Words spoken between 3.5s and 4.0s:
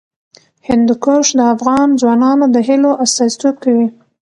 کوي.